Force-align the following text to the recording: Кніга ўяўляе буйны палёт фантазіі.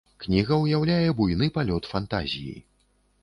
Кніга 0.21 0.55
ўяўляе 0.61 1.09
буйны 1.19 1.49
палёт 1.57 1.83
фантазіі. 1.91 2.57